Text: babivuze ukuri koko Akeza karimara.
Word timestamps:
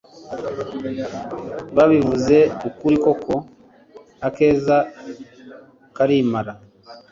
babivuze 1.75 2.37
ukuri 2.67 2.95
koko 3.03 3.33
Akeza 4.27 4.77
karimara. 5.95 6.53